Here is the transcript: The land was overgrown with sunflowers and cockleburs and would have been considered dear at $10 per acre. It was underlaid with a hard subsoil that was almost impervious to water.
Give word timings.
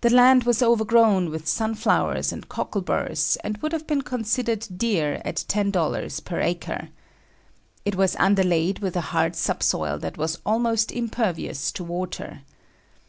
The 0.00 0.10
land 0.10 0.42
was 0.42 0.62
overgrown 0.64 1.30
with 1.30 1.46
sunflowers 1.46 2.32
and 2.32 2.48
cockleburs 2.48 3.38
and 3.44 3.56
would 3.58 3.70
have 3.70 3.86
been 3.86 4.02
considered 4.02 4.66
dear 4.76 5.22
at 5.24 5.44
$10 5.46 6.24
per 6.24 6.40
acre. 6.40 6.88
It 7.84 7.94
was 7.94 8.16
underlaid 8.18 8.80
with 8.80 8.96
a 8.96 9.00
hard 9.12 9.36
subsoil 9.36 9.96
that 9.98 10.18
was 10.18 10.40
almost 10.44 10.90
impervious 10.90 11.70
to 11.70 11.84
water. 11.84 12.40